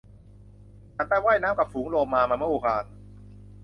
[0.95, 2.85] ฉันไปว่ายน้ำกับฝูงโลมามาเมื่อวาน